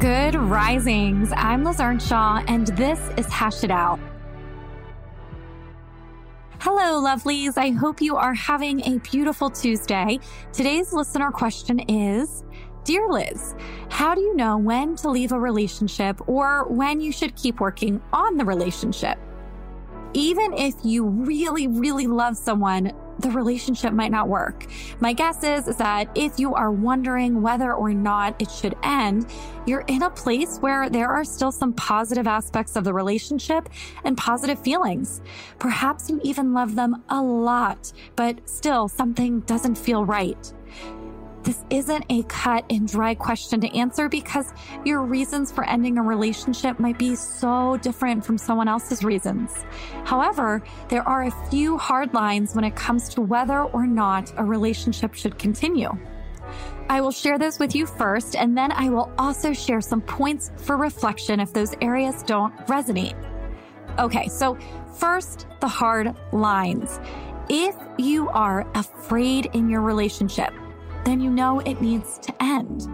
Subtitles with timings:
[0.00, 1.30] Good risings.
[1.36, 4.00] I'm Liz Earnshaw, and this is Hash It Out.
[6.58, 7.58] Hello, lovelies.
[7.58, 10.18] I hope you are having a beautiful Tuesday.
[10.54, 12.44] Today's listener question is
[12.84, 13.54] Dear Liz,
[13.90, 18.00] how do you know when to leave a relationship or when you should keep working
[18.10, 19.18] on the relationship?
[20.14, 24.66] Even if you really, really love someone, the relationship might not work.
[25.00, 29.26] My guess is, is that if you are wondering whether or not it should end,
[29.66, 33.68] you're in a place where there are still some positive aspects of the relationship
[34.04, 35.20] and positive feelings.
[35.58, 40.52] Perhaps you even love them a lot, but still something doesn't feel right.
[41.42, 44.52] This isn't a cut and dry question to answer because
[44.84, 49.64] your reasons for ending a relationship might be so different from someone else's reasons.
[50.04, 54.44] However, there are a few hard lines when it comes to whether or not a
[54.44, 55.90] relationship should continue.
[56.90, 60.50] I will share those with you first, and then I will also share some points
[60.56, 63.16] for reflection if those areas don't resonate.
[63.98, 64.58] Okay, so
[64.98, 67.00] first, the hard lines.
[67.48, 70.52] If you are afraid in your relationship,
[71.04, 72.86] then you know it needs to end.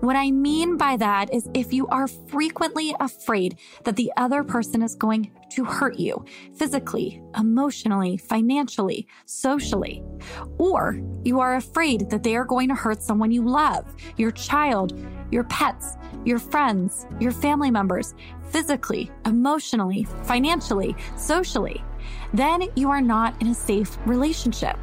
[0.00, 4.82] What I mean by that is if you are frequently afraid that the other person
[4.82, 6.24] is going to hurt you
[6.54, 10.02] physically, emotionally, financially, socially,
[10.58, 14.98] or you are afraid that they are going to hurt someone you love, your child,
[15.30, 18.14] your pets, your friends, your family members,
[18.50, 21.82] physically, emotionally, financially, socially,
[22.32, 24.78] then you are not in a safe relationship.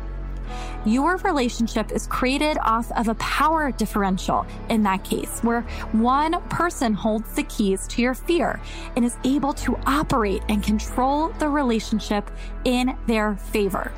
[0.86, 6.94] Your relationship is created off of a power differential in that case, where one person
[6.94, 8.62] holds the keys to your fear
[8.96, 12.30] and is able to operate and control the relationship
[12.66, 13.92] in their favor.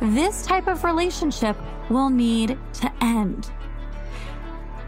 [0.00, 1.56] This type of relationship
[1.90, 3.50] will need to end.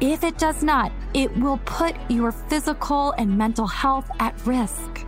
[0.00, 5.06] If it does not, it will put your physical and mental health at risk.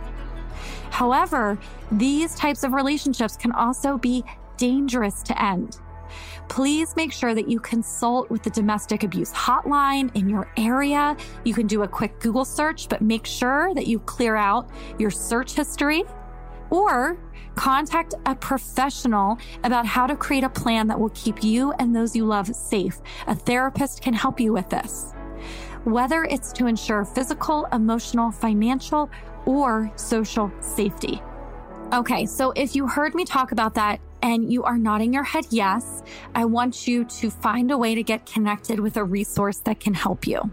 [0.91, 1.57] However,
[1.91, 4.23] these types of relationships can also be
[4.55, 5.77] dangerous to end.
[6.47, 11.15] Please make sure that you consult with the domestic abuse hotline in your area.
[11.43, 15.11] You can do a quick Google search, but make sure that you clear out your
[15.11, 16.03] search history
[16.69, 17.17] or
[17.55, 22.15] contact a professional about how to create a plan that will keep you and those
[22.15, 22.99] you love safe.
[23.27, 25.13] A therapist can help you with this.
[25.85, 29.09] Whether it's to ensure physical, emotional, financial,
[29.45, 31.21] or social safety.
[31.93, 35.45] Okay, so if you heard me talk about that and you are nodding your head
[35.51, 36.01] yes,
[36.33, 39.93] I want you to find a way to get connected with a resource that can
[39.93, 40.51] help you.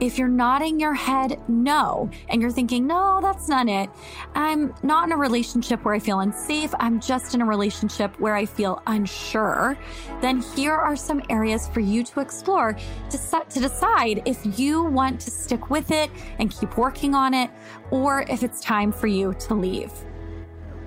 [0.00, 3.88] If you're nodding your head no, and you're thinking, no, that's not it.
[4.34, 6.74] I'm not in a relationship where I feel unsafe.
[6.80, 9.78] I'm just in a relationship where I feel unsure.
[10.20, 12.76] Then here are some areas for you to explore
[13.10, 17.34] to set, to decide if you want to stick with it and keep working on
[17.34, 17.50] it,
[17.92, 19.92] or if it's time for you to leave.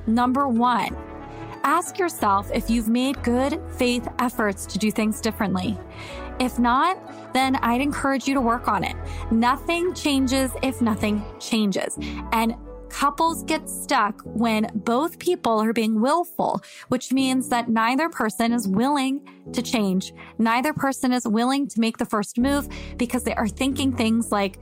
[0.06, 0.96] Number one,
[1.64, 5.78] ask yourself if you've made good faith efforts to do things differently.
[6.40, 6.97] If not,
[7.34, 8.96] then I'd encourage you to work on it.
[9.31, 11.97] Nothing changes if nothing changes.
[12.31, 12.56] And
[12.90, 18.68] couples get stuck when both people are being willful, which means that neither person is
[18.68, 19.22] willing
[19.53, 20.14] to change.
[20.38, 24.59] Neither person is willing to make the first move because they are thinking things like,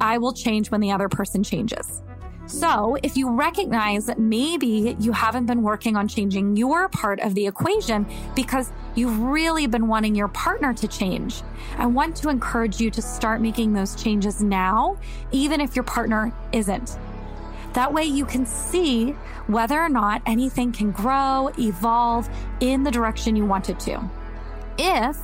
[0.00, 2.02] I will change when the other person changes.
[2.50, 7.36] So, if you recognize that maybe you haven't been working on changing your part of
[7.36, 11.42] the equation because you've really been wanting your partner to change,
[11.78, 14.98] I want to encourage you to start making those changes now,
[15.30, 16.98] even if your partner isn't.
[17.74, 19.12] That way, you can see
[19.46, 24.10] whether or not anything can grow, evolve in the direction you want it to.
[24.76, 25.16] If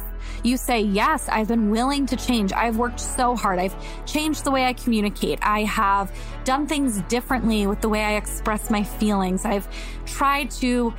[0.42, 2.52] you say, Yes, I've been willing to change.
[2.52, 3.58] I've worked so hard.
[3.58, 3.76] I've
[4.06, 5.38] changed the way I communicate.
[5.42, 6.12] I have
[6.44, 9.44] done things differently with the way I express my feelings.
[9.44, 9.68] I've
[10.06, 10.94] tried to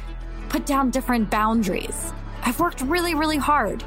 [0.50, 2.14] put down different boundaries.
[2.44, 3.84] I've worked really, really hard.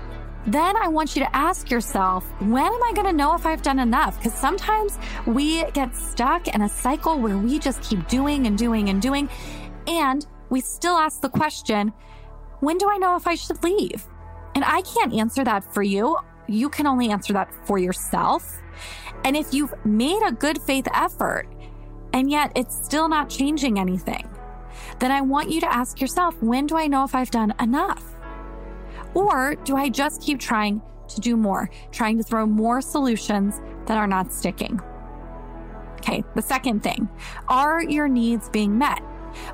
[0.46, 3.62] Then I want you to ask yourself, when am I going to know if I've
[3.62, 4.16] done enough?
[4.16, 8.88] Because sometimes we get stuck in a cycle where we just keep doing and doing
[8.88, 9.28] and doing.
[9.86, 11.92] And we still ask the question,
[12.60, 14.06] when do I know if I should leave?
[14.54, 16.16] And I can't answer that for you.
[16.48, 18.60] You can only answer that for yourself.
[19.24, 21.46] And if you've made a good faith effort
[22.12, 24.28] and yet it's still not changing anything,
[24.98, 28.04] then I want you to ask yourself when do I know if I've done enough?
[29.14, 33.96] Or do I just keep trying to do more, trying to throw more solutions that
[33.96, 34.80] are not sticking?
[35.96, 37.08] Okay, the second thing
[37.48, 39.00] are your needs being met?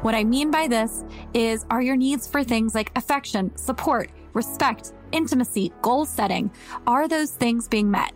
[0.00, 1.04] What I mean by this
[1.34, 6.50] is are your needs for things like affection, support, respect, intimacy, goal setting,
[6.86, 8.12] are those things being met?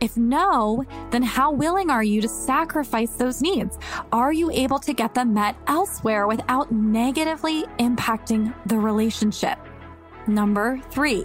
[0.00, 3.78] If no, then how willing are you to sacrifice those needs?
[4.12, 9.58] Are you able to get them met elsewhere without negatively impacting the relationship?
[10.26, 11.24] Number three,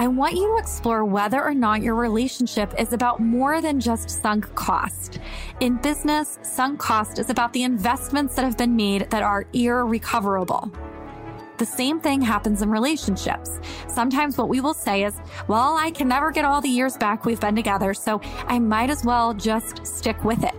[0.00, 4.08] I want you to explore whether or not your relationship is about more than just
[4.10, 5.18] sunk cost.
[5.60, 10.72] In business, sunk cost is about the investments that have been made that are irrecoverable.
[11.58, 13.58] The same thing happens in relationships.
[13.88, 15.18] Sometimes what we will say is,
[15.48, 18.90] well, I can never get all the years back we've been together, so I might
[18.90, 20.54] as well just stick with it.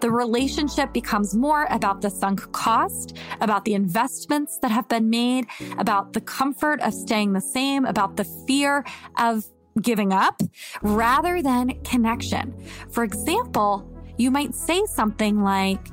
[0.00, 5.46] The relationship becomes more about the sunk cost, about the investments that have been made,
[5.78, 8.84] about the comfort of staying the same, about the fear
[9.18, 9.44] of
[9.82, 10.40] giving up
[10.82, 12.54] rather than connection.
[12.90, 15.88] For example, you might say something like,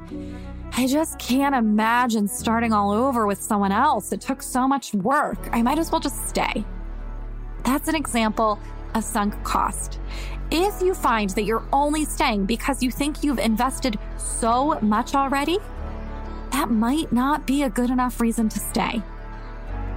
[0.74, 4.12] I just can't imagine starting all over with someone else.
[4.12, 5.38] It took so much work.
[5.52, 6.66] I might as well just stay.
[7.64, 8.58] That's an example
[8.96, 10.00] of sunk cost.
[10.50, 15.60] If you find that you're only staying because you think you've invested so much already,
[16.52, 19.02] that might not be a good enough reason to stay.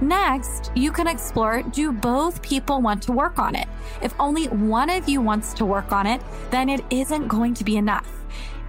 [0.01, 3.67] Next, you can explore do both people want to work on it?
[4.01, 6.21] If only one of you wants to work on it,
[6.51, 8.11] then it isn't going to be enough.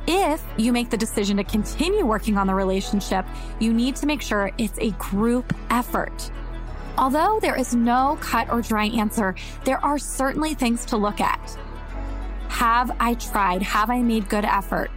[0.08, 3.26] If you make the decision to continue working on the relationship,
[3.58, 6.31] you need to make sure it's a group effort.
[6.97, 11.58] Although there is no cut or dry answer, there are certainly things to look at.
[12.49, 13.62] Have I tried?
[13.62, 14.91] Have I made good effort?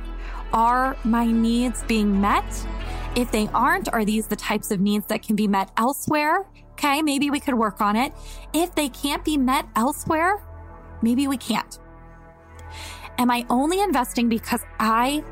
[0.54, 2.46] Are my needs being met?
[3.16, 6.46] If they aren't, are these the types of needs that can be met elsewhere?
[6.74, 8.14] Okay, maybe we could work on it.
[8.54, 10.42] If they can't be met elsewhere,
[11.02, 11.80] maybe we can't.
[13.18, 15.24] Am I only investing because I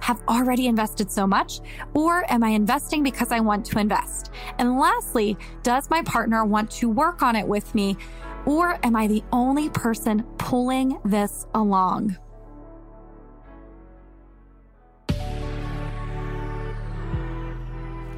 [0.00, 1.60] have already invested so much?
[1.94, 4.30] Or am I investing because I want to invest?
[4.58, 7.96] And lastly, does my partner want to work on it with me?
[8.44, 12.18] Or am I the only person pulling this along?